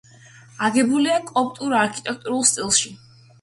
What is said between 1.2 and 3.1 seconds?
კოპტურ არქიტექტურულ სტილში.